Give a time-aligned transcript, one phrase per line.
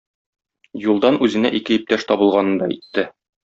[0.85, 3.09] Юлдан үзенә ике иптәш табылганын да әйтте.